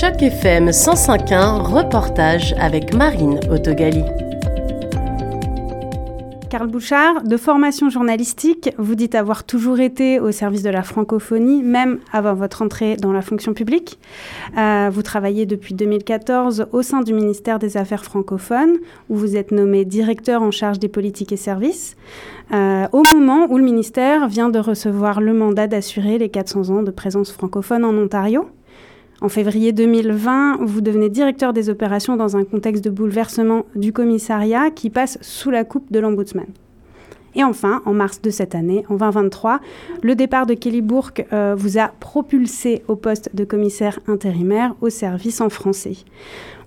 [0.00, 4.02] Choc FM 105.1, reportage avec Marine Autogali.
[6.48, 11.62] Carl Bouchard, de formation journalistique, vous dites avoir toujours été au service de la francophonie,
[11.62, 13.98] même avant votre entrée dans la fonction publique.
[14.56, 18.78] Euh, vous travaillez depuis 2014 au sein du ministère des Affaires francophones,
[19.10, 21.94] où vous êtes nommé directeur en charge des politiques et services,
[22.54, 26.82] euh, au moment où le ministère vient de recevoir le mandat d'assurer les 400 ans
[26.82, 28.48] de présence francophone en Ontario.
[29.22, 34.70] En février 2020, vous devenez directeur des opérations dans un contexte de bouleversement du commissariat
[34.70, 36.46] qui passe sous la coupe de l'ombudsman.
[37.34, 39.60] Et enfin, en mars de cette année, en 2023,
[40.02, 44.88] le départ de Kelly Bourque euh, vous a propulsé au poste de commissaire intérimaire au
[44.88, 45.98] service en français.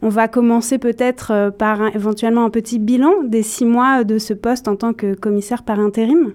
[0.02, 4.34] On va commencer peut-être euh, par éventuellement un petit bilan des six mois de ce
[4.34, 6.34] poste en tant que commissaire par intérim.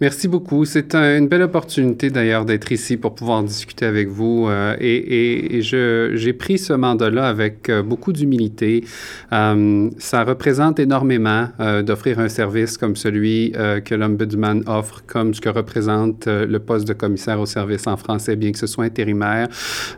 [0.00, 0.66] Merci beaucoup.
[0.66, 4.46] C'est une belle opportunité d'ailleurs d'être ici pour pouvoir discuter avec vous.
[4.46, 8.84] Euh, et, et, j'ai pris ce mandat-là avec euh, beaucoup d'humilité.
[9.32, 11.48] Euh, ça représente énormément
[11.82, 13.52] d'offrir un service comme celui
[13.84, 18.36] que l'Ombudsman offre, comme ce que représente le poste de commissaire au service en français,
[18.36, 19.48] bien que ce soit intérimaire.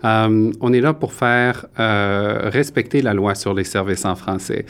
[0.05, 4.65] on est là pour faire respecter la loi sur les services en français.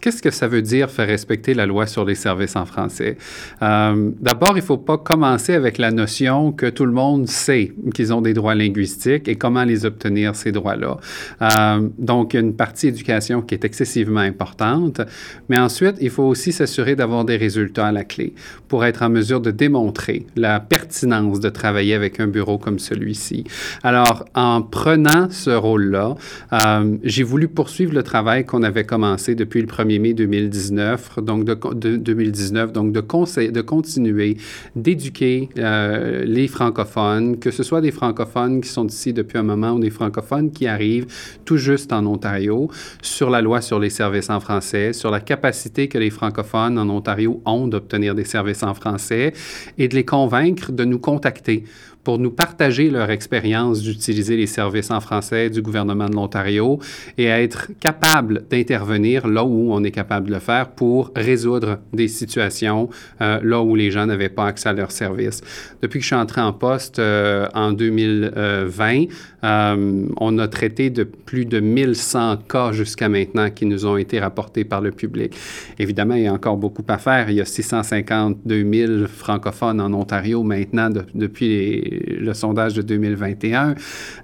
[0.00, 3.16] Qu'est-ce que ça veut dire faire respecter la loi sur les services en français?
[3.62, 7.72] Euh, D'abord, il ne faut pas commencer avec la notion que tout le monde sait
[7.94, 10.96] qu'ils ont des droits linguistiques et comment les obtenir, ces droits-là.
[11.40, 15.02] Euh, donc, il y a une partie éducation qui est excessivement importante,
[15.48, 18.34] mais ensuite, il faut aussi s'assurer d'avoir des résultats à la clé
[18.66, 23.44] pour être en mesure de démontrer la pertinence de travailler avec un bureau comme celui-ci.
[23.84, 26.16] Alors, en prenant ce rôle-là,
[26.52, 31.44] euh, j'ai voulu poursuivre le travail qu'on avait commencé depuis le 1er mai 2019, donc
[31.44, 34.36] de, 2019, donc de, conseil, de continuer
[34.74, 39.72] d'éduquer euh, les francophones, que ce soit des francophones qui sont ici depuis un moment
[39.72, 41.06] ou des francophones qui arrivent
[41.44, 42.70] tout juste en Ontario,
[43.02, 46.88] sur la loi sur les services en français, sur la capacité que les francophones en
[46.88, 49.32] Ontario ont d'obtenir des services en français
[49.78, 51.64] et de les convaincre de nous contacter
[52.06, 56.78] pour nous partager leur expérience d'utiliser les services en français du gouvernement de l'Ontario
[57.18, 62.06] et être capable d'intervenir là où on est capable de le faire pour résoudre des
[62.06, 62.88] situations
[63.20, 65.40] euh, là où les gens n'avaient pas accès à leurs services.
[65.82, 69.06] Depuis que je suis entré en poste euh, en 2020,
[69.42, 74.20] euh, on a traité de plus de 1100 cas jusqu'à maintenant qui nous ont été
[74.20, 75.34] rapportés par le public.
[75.80, 77.30] Évidemment, il y a encore beaucoup à faire.
[77.30, 83.74] Il y a 652 000 francophones en Ontario maintenant depuis les, le sondage de 2021.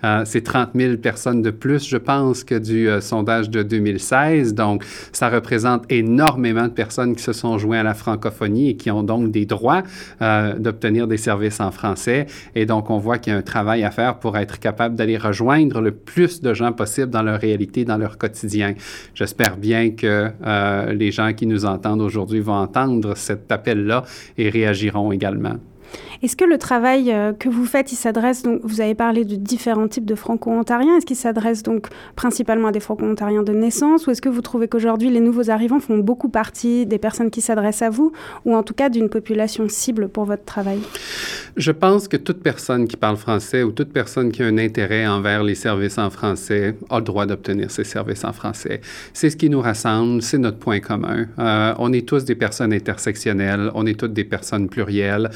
[0.04, 4.54] Euh, c'est 30 000 personnes de plus, je pense, que du euh, sondage de 2016.
[4.54, 8.90] Donc, ça représente énormément de personnes qui se sont joints à la francophonie et qui
[8.90, 9.82] ont donc des droits
[10.20, 12.26] euh, d'obtenir des services en français.
[12.54, 15.16] Et donc, on voit qu'il y a un travail à faire pour être capable d'aller
[15.16, 18.74] rejoindre le plus de gens possible dans leur réalité, dans leur quotidien.
[19.14, 20.30] J'espère bien que
[20.92, 24.04] les gens qui nous entendent aujourd'hui vont entendre cet appel-là
[24.38, 25.56] et réagiront également.
[26.22, 29.36] Est-ce que le travail euh, que vous faites, il s'adresse donc, vous avez parlé de
[29.36, 34.10] différents types de franco-ontariens, est-ce qu'il s'adresse donc principalement à des franco-ontariens de naissance ou
[34.10, 37.82] est-ce que vous trouvez qu'aujourd'hui les nouveaux arrivants font beaucoup partie des personnes qui s'adressent
[37.82, 38.12] à vous
[38.44, 40.80] ou en tout cas d'une population cible pour votre travail?
[41.56, 45.06] Je pense que toute personne qui parle français ou toute personne qui a un intérêt
[45.06, 48.80] envers les services en français a le droit d'obtenir ces services en français.
[49.12, 51.26] C'est ce qui nous rassemble, c'est notre point commun.
[51.38, 55.30] Euh, on est tous des personnes intersectionnelles, on est toutes des personnes plurielles,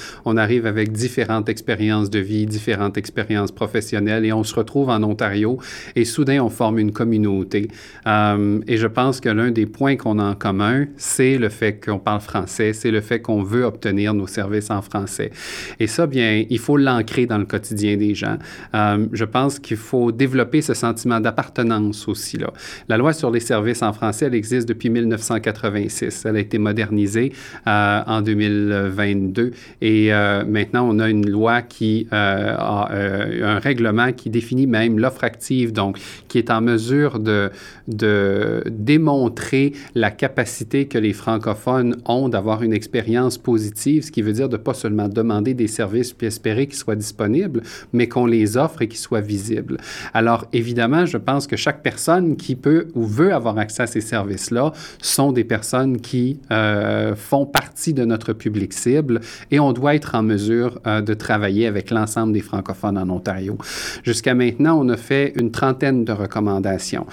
[0.47, 5.59] arrive avec différentes expériences de vie, différentes expériences professionnelles et on se retrouve en Ontario
[5.97, 7.67] et soudain on forme une communauté.
[8.07, 11.85] Euh, et je pense que l'un des points qu'on a en commun, c'est le fait
[11.85, 15.33] qu'on parle français, c'est le fait qu'on veut obtenir nos services en français.
[15.81, 18.39] Et ça, bien, il faut l'ancrer dans le quotidien des gens.
[18.75, 22.37] Euh, je pense qu'il faut développer ce sentiment d'appartenance aussi.
[22.37, 22.53] Là.
[22.89, 26.25] La loi sur les services en français, elle existe depuis 1986.
[26.25, 27.33] Elle a été modernisée
[27.67, 30.13] euh, en 2022 et
[30.45, 35.25] maintenant, on a une loi qui euh, a euh, un règlement qui définit même l'offre
[35.25, 37.51] active, donc qui est en mesure de,
[37.89, 44.33] de démontrer la capacité que les francophones ont d'avoir une expérience positive, ce qui veut
[44.33, 47.63] dire de pas seulement demander des services puis espérer qu'ils soient disponibles,
[47.93, 49.79] mais qu'on les offre et qu'ils soient visibles.
[50.15, 54.01] Alors, évidemment, je pense que chaque personne qui peut ou veut avoir accès à ces
[54.01, 59.21] services-là sont des personnes qui euh, font partie de notre public cible
[59.51, 63.59] et on doit être en mesure de travailler avec l'ensemble des francophones en Ontario.
[64.03, 67.07] Jusqu'à maintenant, on a fait une trentaine de recommandations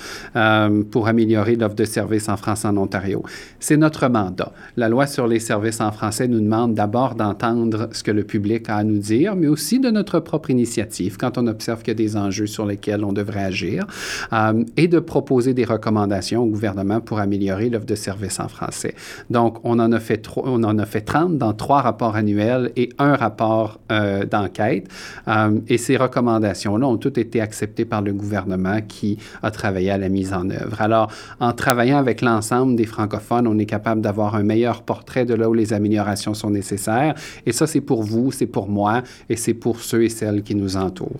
[0.92, 3.24] pour améliorer l'offre de services en France en Ontario.
[3.60, 4.52] C'est notre mandat.
[4.78, 8.70] La loi sur les services en français nous demande d'abord d'entendre ce que le public
[8.70, 11.92] a à nous dire, mais aussi de notre propre initiative quand on observe qu'il y
[11.92, 13.86] a des enjeux sur lesquels on devrait agir
[14.32, 18.96] euh, et de proposer des recommandations au gouvernement pour améliorer l'offre de services en français.
[19.30, 22.90] Donc, on en a fait, on en a fait 30 dans trois rapports annuels et
[23.00, 24.88] un rapport euh, d'enquête.
[25.28, 29.98] Euh, et ces recommandations-là ont toutes été acceptées par le gouvernement qui a travaillé à
[29.98, 30.82] la mise en œuvre.
[30.82, 35.34] Alors, en travaillant avec l'ensemble des francophones, on est capable d'avoir un meilleur portrait de
[35.34, 37.16] là où les améliorations sont nécessaires.
[37.46, 40.56] Et ça, c'est pour vous, c'est pour moi et c'est pour ceux et celles qui
[40.56, 41.20] nous entourent.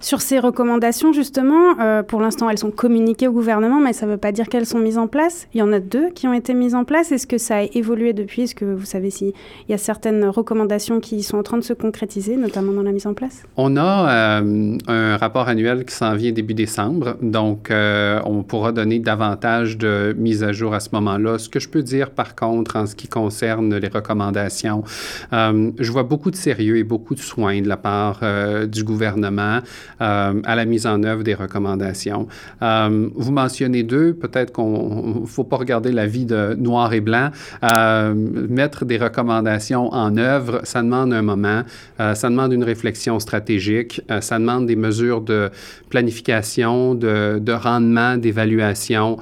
[0.00, 4.12] Sur ces recommandations, justement, euh, pour l'instant, elles sont communiquées au gouvernement, mais ça ne
[4.12, 5.48] veut pas dire qu'elles sont mises en place.
[5.54, 7.12] Il y en a deux qui ont été mises en place.
[7.12, 8.42] Est-ce que ça a évolué depuis?
[8.42, 9.32] Est-ce que vous savez s'il
[9.68, 13.06] y a certaines recommandations qui sont en train de se concrétiser, notamment dans la mise
[13.06, 13.42] en place?
[13.56, 18.72] On a euh, un rapport annuel qui s'en vient début décembre, donc euh, on pourra
[18.72, 21.38] donner davantage de mise à jour à ce moment-là.
[21.38, 24.84] Ce que je peux dire, par contre, en ce qui concerne les recommandations,
[25.32, 28.20] je vois beaucoup de sérieux et beaucoup de soins de la part
[28.66, 29.60] du gouvernement
[30.00, 32.28] à la mise en œuvre des recommandations.
[32.62, 37.00] Euh, vous mentionnez deux, peut-être qu'on ne faut pas regarder la vie de noir et
[37.00, 37.30] blanc.
[37.64, 41.62] Euh, mettre des recommandations en œuvre, ça demande un moment,
[41.98, 45.50] ça demande une réflexion stratégique, ça demande des mesures de
[45.88, 49.18] planification, de, de rendement, d'évaluation.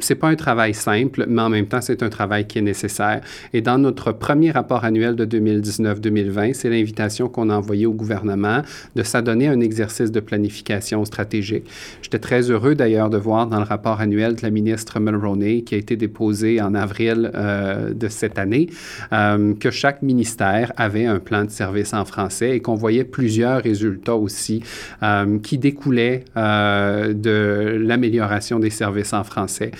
[0.00, 3.20] c'est pas un travail simple, mais en même temps, c'est un travail qui est nécessaire.
[3.52, 8.62] Et dans notre premier rapport annuel de 2019-2020, c'est l'invitation qu'on a envoyée au gouvernement
[8.94, 11.64] de s'adonner un exercice de planification stratégique.
[12.02, 15.74] J'étais très heureux d'ailleurs de voir dans le rapport annuel de la ministre Mulroney, qui
[15.74, 18.68] a été déposé en avril euh, de cette année,
[19.12, 23.62] euh, que chaque ministère avait un plan de service en français et qu'on voyait plusieurs
[23.62, 24.62] résultats aussi
[25.02, 29.70] euh, qui découlaient de l'amélioration des services en français.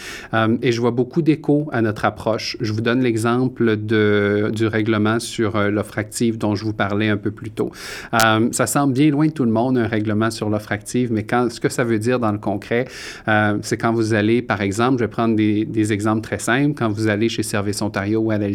[0.62, 2.56] et je vois beaucoup d'échos à notre approche.
[2.61, 7.31] Je vous donne l'exemple du règlement sur l'offre active dont je vous parlais un peu
[7.31, 7.70] plus tôt.
[8.12, 9.87] ça semble bien loin de tout le monde, un
[10.31, 12.87] sur l'offre active, mais ce que ça veut dire dans le concret,
[13.28, 16.88] euh, c'est quand vous allez, par exemple, je vais prendre des, exemples très simples, quand
[16.88, 18.46] vous allez chez Service Ontario ou à la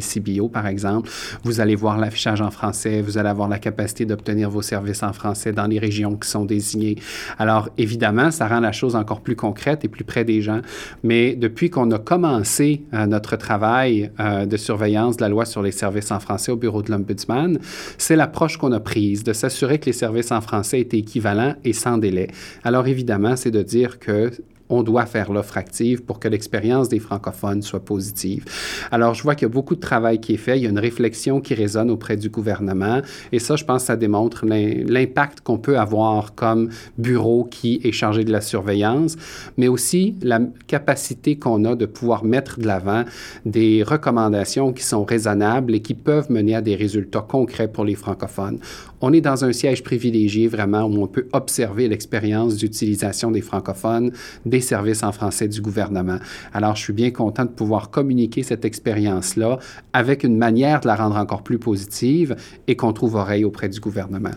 [0.51, 1.09] par exemple,
[1.43, 5.13] vous allez voir l'affichage en français, vous allez avoir la capacité d'obtenir vos services en
[5.13, 6.97] français dans les régions qui sont désignées.
[7.37, 10.61] Alors, évidemment, ça rend la chose encore plus concrète et plus près des gens,
[11.03, 15.61] mais depuis qu'on a commencé euh, notre travail euh, de surveillance de la loi sur
[15.61, 17.59] les services en français au bureau de l'Ombudsman,
[17.97, 21.30] c'est l'approche qu'on a prise de s'assurer que les services en français étaient équivalents
[21.63, 22.27] et sans délai.
[22.63, 24.31] Alors évidemment, c'est de dire que
[24.71, 28.45] on doit faire l'offre active pour que l'expérience des francophones soit positive.
[28.91, 30.57] Alors, je vois qu'il y a beaucoup de travail qui est fait.
[30.57, 33.01] Il y a une réflexion qui résonne auprès du gouvernement.
[33.31, 38.23] Et ça, je pense, ça démontre l'impact qu'on peut avoir comme bureau qui est chargé
[38.23, 39.17] de la surveillance,
[39.57, 43.03] mais aussi la capacité qu'on a de pouvoir mettre de l'avant
[43.45, 47.95] des recommandations qui sont raisonnables et qui peuvent mener à des résultats concrets pour les
[47.95, 48.59] francophones.
[49.01, 54.11] On est dans un siège privilégié vraiment où on peut observer l'expérience d'utilisation des francophones,
[54.61, 56.17] services en français du gouvernement.
[56.53, 59.59] Alors, je suis bien content de pouvoir communiquer cette expérience-là
[59.93, 62.35] avec une manière de la rendre encore plus positive
[62.67, 64.31] et qu'on trouve oreille auprès du gouvernement.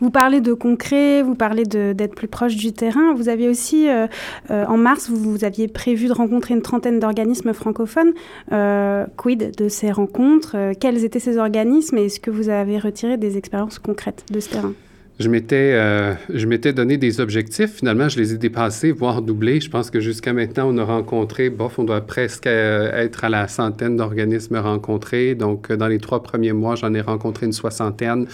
[0.00, 3.14] Vous parlez de concret, vous parlez d'être plus proche du terrain.
[3.14, 4.06] Vous aviez aussi, euh,
[4.50, 8.12] euh, en mars, vous, aviez prévu de rencontrer une trentaine d'organismes francophones.
[8.52, 10.56] Euh, quid de ces rencontres?
[10.80, 14.50] Quels étaient ces organismes et est-ce que vous avez retiré des expériences concrètes de ce
[14.50, 14.72] terrain?
[15.20, 17.76] Je m'étais, euh, je m'étais donné des objectifs.
[17.76, 19.60] Finalement, je les ai dépassés, voire doublés.
[19.60, 23.28] Je pense que jusqu'à maintenant, on a rencontré, bof, on doit presque euh, être à
[23.28, 25.36] la centaine d'organismes rencontrés.
[25.36, 28.26] Donc, euh, dans les trois premiers mois, j'en ai rencontré une soixantaine.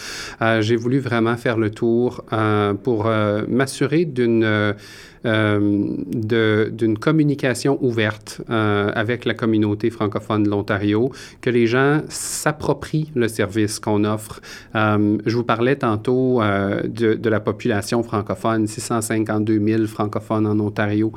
[0.60, 2.24] j'ai voulu vraiment faire le tour
[2.82, 3.10] pour
[3.48, 4.72] m'assurer d'une euh,
[5.24, 13.28] d'une communication ouverte euh, avec la communauté francophone de l'Ontario, que les gens s'approprient le
[13.28, 14.40] service qu'on offre.
[14.74, 21.12] Euh, je vous parlais tantôt de, la population francophone, 652 000 francophones en Ontario.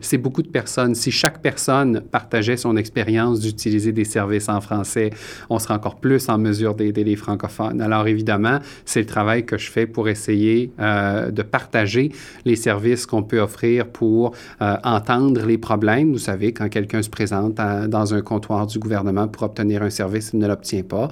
[0.00, 0.94] C'est beaucoup de personnes.
[0.94, 5.10] Si chaque personne partageait son expérience d'utiliser des services en français,
[5.50, 7.80] on serait encore plus en mesure d'aider les francophones.
[7.80, 12.10] Alors évidemment, c'est le travail que je fais pour essayer de partager
[12.44, 14.32] les services qu'on peut offrir pour
[14.62, 16.12] euh, entendre les problèmes.
[16.12, 20.30] Vous savez, quand quelqu'un se présente dans un comptoir du gouvernement pour obtenir un service,
[20.32, 21.08] il ne l'obtient pas,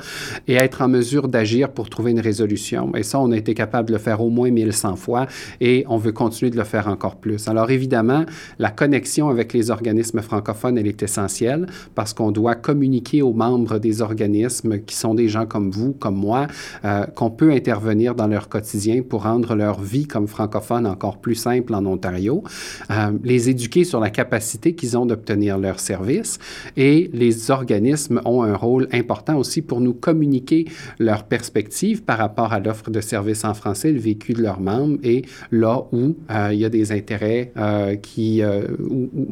[0.48, 2.92] et être en mesure d'agir pour trouver une résolution.
[2.94, 5.26] Et ça, on a été capable de le faire au moins 1100 fois
[5.60, 7.48] et on veut continuer de le faire encore plus.
[7.48, 8.24] Alors évidemment,
[8.58, 13.78] la connexion avec les organismes francophones, elle est essentielle parce qu'on doit communiquer aux membres
[13.78, 16.46] des organismes qui sont des gens comme vous, comme moi,
[16.84, 21.34] euh, qu'on peut intervenir dans leur quotidien pour rendre leur vie comme francophones encore plus
[21.34, 22.42] simple en Ontario,
[22.90, 26.38] euh, les éduquer sur la capacité qu'ils ont d'obtenir leurs services
[26.76, 30.66] et les organismes ont un rôle important aussi pour nous communiquer
[30.98, 34.98] leurs perspectives par rapport à l'offre de services en français, le vécu de leurs membres
[35.02, 38.66] et là où euh, il y a des intérêts euh, qui, euh,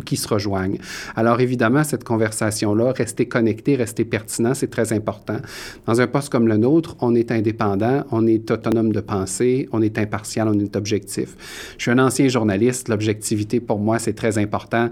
[0.05, 0.79] qui se rejoignent.
[1.17, 5.39] Alors évidemment, cette conversation-là, rester connecté, rester pertinent, c'est très important.
[5.87, 9.83] Dans un poste comme le nôtre, on est indépendant, on est autonome de pensée, on
[9.83, 11.37] est impartial, on est objectif.
[11.77, 14.89] Je suis un ancien journaliste, l'objectivité pour moi, c'est très important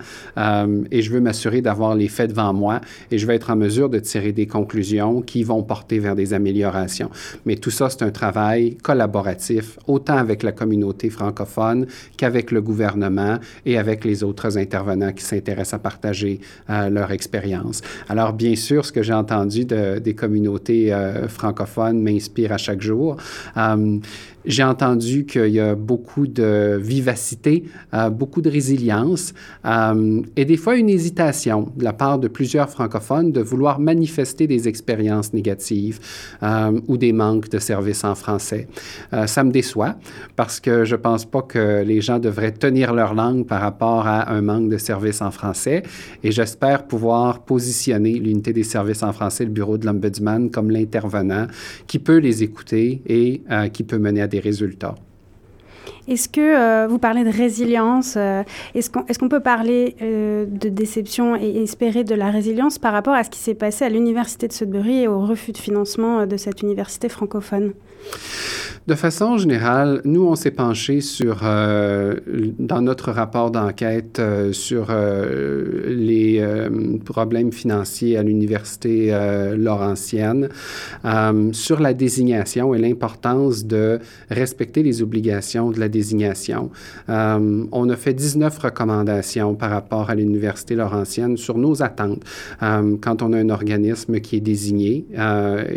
[0.90, 2.80] et je veux m'assurer d'avoir les faits devant moi
[3.10, 6.34] et je vais être en mesure de tirer des conclusions qui vont porter vers des
[6.34, 7.10] améliorations.
[7.46, 13.38] Mais tout ça, c'est un travail collaboratif, autant avec la communauté francophone qu'avec le gouvernement
[13.66, 16.40] et avec les autres intervenants qui s'intéressent à partager
[16.70, 17.82] euh, leur expérience.
[18.08, 22.82] Alors, bien sûr, ce que j'ai entendu de, des communautés euh, francophones m'inspire à chaque
[22.82, 23.16] jour.
[23.56, 23.98] Euh,
[24.44, 27.27] j'ai entendu qu'il y a beaucoup de vivacité,
[27.94, 32.68] euh, beaucoup de résilience euh, et des fois une hésitation de la part de plusieurs
[32.70, 35.98] francophones de vouloir manifester des expériences négatives
[36.42, 38.68] euh, ou des manques de services en français.
[39.26, 39.96] ça me déçoit
[40.36, 44.30] parce que je pense pas que les gens devraient tenir leur langue par rapport à
[44.30, 45.82] un manque de services en français
[46.22, 51.46] et j'espère pouvoir positionner l'unité des services en français, le bureau de l'Ombudsman, comme l'intervenant
[51.86, 53.42] qui peut les écouter et
[53.72, 54.94] qui peut mener à des résultats.
[56.08, 58.42] Est-ce que euh, vous parlez de résilience euh,
[58.74, 63.24] Est-ce qu'on peut parler euh, de déception et espérer de la résilience par rapport à
[63.24, 66.62] ce qui s'est passé à l'Université de Sudbury et au refus de financement de cette
[66.62, 67.74] université francophone?
[68.86, 74.22] De façon générale, nous, on s'est penché sur, dans notre rapport d'enquête
[74.52, 74.86] sur
[75.86, 76.42] les
[77.04, 79.14] problèmes financiers à l'Université
[79.56, 80.48] Laurentienne,
[81.52, 83.98] sur la désignation et l'importance de
[84.30, 85.97] respecter les obligations de la désignation.
[87.08, 92.22] On a fait 19 recommandations par rapport à l'Université Laurentienne sur nos attentes
[92.60, 95.06] quand on a un organisme qui est désigné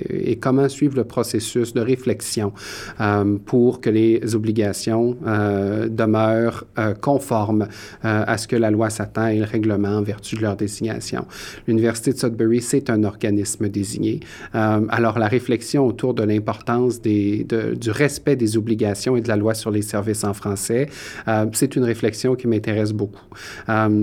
[0.10, 2.54] et comment suivre le processus de réflexion
[3.00, 7.68] euh, pour que les obligations euh, demeurent euh, conformes
[8.04, 11.26] à ce que la loi s'attend et le règlement en vertu de leur désignation.
[11.68, 14.20] L'Université de Sudbury, c'est un organisme désigné.
[14.54, 17.46] alors, la réflexion autour de l'importance du
[17.92, 20.90] respect des obligations et de la loi sur les services en français,
[21.54, 23.26] c'est une réflexion qui m'intéresse beaucoup.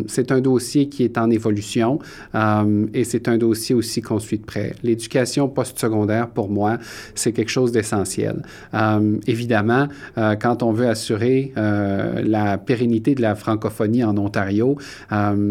[0.06, 1.98] c'est un dossier qui est en évolution
[2.94, 4.74] et c'est un dossier aussi qu'on suit de près.
[4.82, 6.78] L'éducation postsecondaire, pour moi,
[7.14, 8.42] c'est quelque chose d'essentiel.
[8.74, 14.76] Euh, évidemment, euh, quand on veut assurer euh, la pérennité de la francophonie en Ontario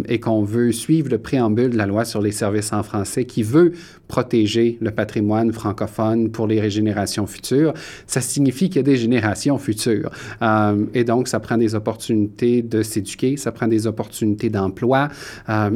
[0.07, 3.43] et qu'on veut suivre le préambule de la loi sur les services en français qui
[3.43, 3.73] veut
[4.07, 7.73] protéger le patrimoine francophone pour les générations futures,
[8.05, 10.11] ça signifie qu'il y a des générations futures.
[10.93, 15.09] et donc, ça prend des opportunités de s'éduquer, ça prend des opportunités d'emploi,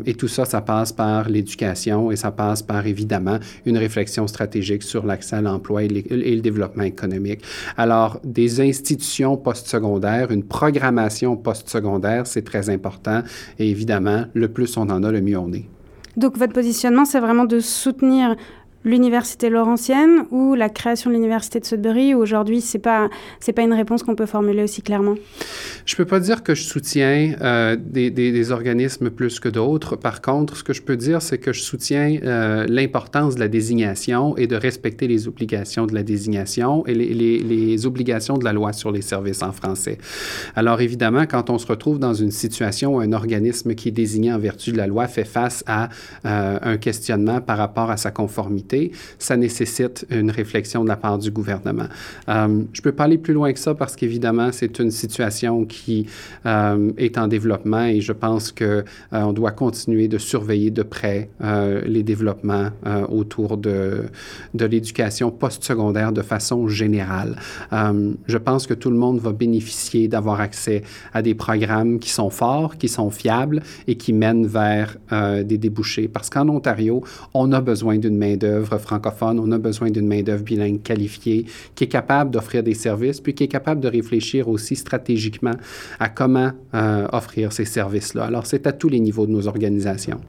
[0.05, 4.83] et tout ça, ça passe par l'éducation et ça passe par, évidemment, une réflexion stratégique
[4.83, 7.41] sur l'accès à l'emploi et, et, le développement économique.
[7.77, 13.23] Alors, des institutions postsecondaires, une programmation postsecondaire, c'est très important.
[13.59, 15.65] Et évidemment, le plus on en a, le mieux on est.
[16.17, 18.35] Donc, votre positionnement, c'est vraiment de soutenir
[18.83, 23.09] l'université Laurentienne ou la création de l'université de Sudbury, ou aujourd'hui, ce n'est pas,
[23.55, 25.15] pas une réponse qu'on peut formuler aussi clairement?
[25.85, 29.95] Je peux pas dire que je soutiens euh, des, des, organismes plus que d'autres.
[29.95, 33.47] Par contre, ce que je peux dire, c'est que je soutiens euh, l'importance de la
[33.47, 38.73] désignation et de respecter les obligations de la désignation et les, obligations de la loi
[38.73, 39.97] sur les services en français.
[40.55, 44.31] Alors, évidemment, quand on se retrouve dans une situation où un organisme qui est désigné
[44.31, 45.89] en vertu de la loi fait face à
[46.25, 48.70] euh, un questionnement par rapport à sa conformité,
[49.19, 51.87] ça nécessite une réflexion de la part du gouvernement.
[52.29, 55.65] Euh, je ne peux pas aller plus loin que ça parce qu'évidemment, c'est une situation
[55.65, 56.07] qui
[56.45, 61.29] euh, est en développement et je pense qu'on euh, doit continuer de surveiller de près
[61.85, 62.69] les développements
[63.09, 64.03] autour de,
[64.53, 67.35] de l'éducation postsecondaire de façon générale.
[67.71, 72.29] je pense que tout le monde va bénéficier d'avoir accès à des programmes qui sont
[72.29, 74.97] forts, qui sont fiables et qui mènent vers
[75.43, 76.07] des débouchés.
[76.07, 80.81] Parce qu'en Ontario, on a besoin d'une main-d'œuvre francophone, on a besoin d'une main-d'œuvre bilingue
[80.81, 85.55] qualifiée qui est capable d'offrir des services, puis qui est capable de réfléchir aussi stratégiquement
[85.99, 88.25] à comment euh, offrir ces services-là.
[88.25, 90.21] Alors, c'est à tous les niveaux de nos organisations.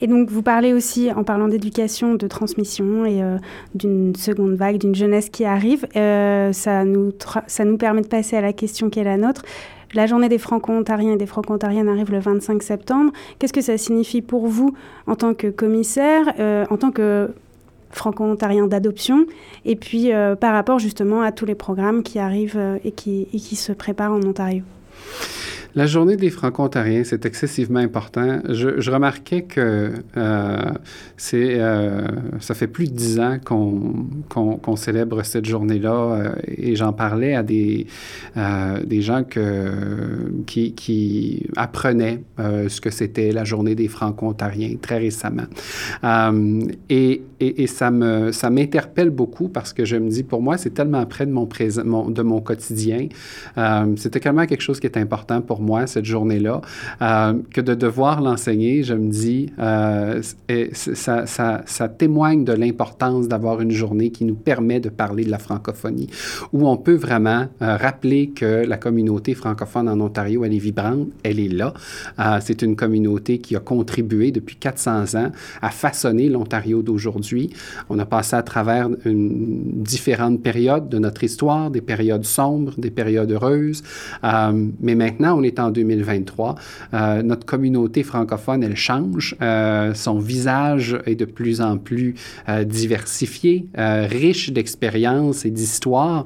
[0.00, 3.36] Et donc, vous parlez aussi, en parlant d'éducation, de transmission et euh,
[3.74, 5.86] d'une seconde vague, d'une jeunesse qui arrive.
[5.96, 7.12] Euh, ça, nous
[7.46, 9.42] ça nous permet de passer à la question qui est la nôtre.
[9.94, 13.12] La journée des franco-ontariens et des franco-ontariennes arrive le 25 septembre.
[13.38, 14.74] Qu'est-ce que ça signifie pour vous
[15.06, 17.30] en tant que commissaire, euh, en tant que
[17.90, 19.26] franco-ontarien d'adoption,
[19.64, 23.56] et puis par rapport justement à tous les programmes qui arrivent et qui, et qui
[23.56, 24.62] se préparent en Ontario
[25.74, 28.40] la journée des Franco-Ontariens, c'est excessivement important.
[28.48, 30.56] Je, remarquais que euh,
[31.16, 32.06] c'est, euh,
[32.40, 37.42] ça fait plus de dix ans qu'on, célèbre cette journée-là euh, et j'en parlais à
[37.42, 37.86] des,
[38.84, 39.24] des gens
[40.46, 45.46] qui, qui apprenaient ce que c'était la journée des Franco-Ontariens très récemment.
[46.88, 47.92] et, et, ça,
[48.32, 51.46] ça m'interpelle beaucoup parce que je me dis, pour moi, c'est tellement près de mon,
[51.46, 53.08] présent, de mon quotidien.
[53.96, 56.60] c'était tellement quelque chose qui est important pour moi, cette journée-là,
[57.02, 60.22] euh, que de devoir l'enseigner, je me dis, euh,
[60.72, 66.08] ça, témoigne de l'importance d'avoir une journée qui nous permet de parler de la francophonie,
[66.52, 71.08] où on peut vraiment euh, rappeler que la communauté francophone en Ontario, elle est vibrante,
[71.22, 71.72] elle est là.
[72.40, 75.30] c'est une communauté qui a contribué depuis 400 ans
[75.62, 77.50] à façonner l'Ontario d'aujourd'hui.
[77.88, 83.30] On a passé à travers différentes périodes de notre histoire, des périodes sombres, des périodes
[83.30, 83.82] heureuses,
[84.80, 86.54] mais maintenant, on est en 2023.
[86.94, 89.36] Euh, notre communauté francophone, elle change.
[89.40, 92.14] Euh, son visage est de plus en plus
[92.48, 96.24] euh, diversifié, riche d'expériences et d'histoires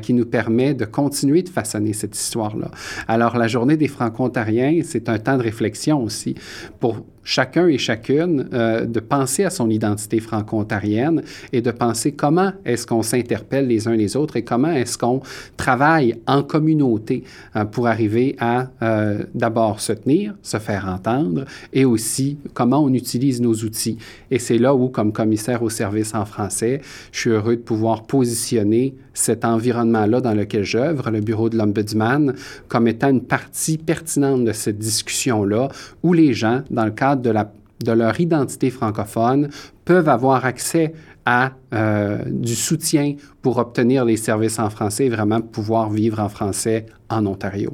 [0.00, 2.70] qui nous permet de continuer de façonner cette histoire-là.
[3.08, 6.34] Alors, la journée des Franco-Ontariens, c'est un temps de réflexion aussi
[6.80, 12.52] pour chacun et chacune euh, de penser à son identité franco-ontarienne et de penser comment
[12.64, 15.20] est-ce qu'on s'interpelle les uns les autres et comment est-ce qu'on
[15.56, 17.24] travaille en communauté
[17.56, 22.92] euh, pour arriver à euh, d'abord se tenir, se faire entendre et aussi comment on
[22.92, 23.98] utilise nos outils.
[24.30, 26.80] Et c'est là où, comme commissaire au service en français,
[27.12, 32.34] je suis heureux de pouvoir positionner cet environnement-là dans lequel j'œuvre, le bureau de l'Ombudsman,
[32.68, 35.68] comme étant une partie pertinente de cette discussion-là,
[36.02, 39.48] où les gens, dans le cadre de, leur identité francophone,
[39.84, 40.92] peuvent avoir accès
[41.24, 46.28] à euh, du soutien pour obtenir les services en français et vraiment pouvoir vivre en
[46.28, 47.72] français en Ontario.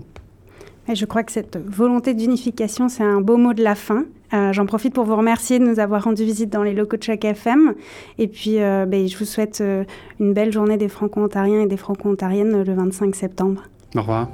[0.92, 4.04] je crois que cette volonté d'unification, c'est un beau mot de la fin.
[4.35, 7.02] Euh, j'en profite pour vous remercier de nous avoir rendu visite dans les locaux de
[7.02, 7.75] chaque FM.
[8.18, 9.85] Et puis, euh, ben, je vous souhaite euh,
[10.20, 13.64] une belle journée des Franco-Ontariens et des Franco-Ontariennes le 25 septembre.
[13.97, 14.28] Au revoir.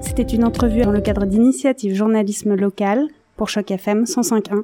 [0.00, 4.58] C'était une entrevue dans le cadre d'initiative journalisme local pour Choc FM 105.1.